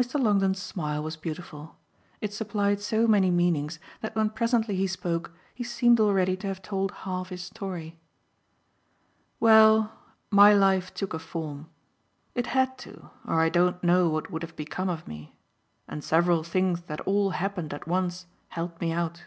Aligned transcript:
Mr. 0.00 0.22
Longdon's 0.22 0.62
smile 0.62 1.02
was 1.02 1.16
beautiful 1.16 1.76
it 2.20 2.32
supplied 2.32 2.80
so 2.80 3.08
many 3.08 3.32
meanings 3.32 3.80
that 4.00 4.14
when 4.14 4.30
presently 4.30 4.76
he 4.76 4.86
spoke 4.86 5.32
he 5.52 5.64
seemed 5.64 5.98
already 5.98 6.36
to 6.36 6.46
have 6.46 6.62
told 6.62 6.92
half 7.02 7.30
his 7.30 7.42
story. 7.42 7.98
"Well, 9.40 9.90
my 10.30 10.52
life 10.54 10.94
took 10.94 11.12
a 11.14 11.18
form. 11.18 11.68
It 12.36 12.46
had 12.54 12.78
to, 12.86 13.10
or 13.26 13.40
I 13.40 13.48
don't 13.48 13.82
know 13.82 14.08
what 14.08 14.30
would 14.30 14.42
have 14.42 14.54
become 14.54 14.88
of 14.88 15.08
me, 15.08 15.34
and 15.88 16.04
several 16.04 16.44
things 16.44 16.82
that 16.82 17.00
all 17.00 17.30
happened 17.30 17.74
at 17.74 17.88
once 17.88 18.26
helped 18.50 18.80
me 18.80 18.92
out. 18.92 19.24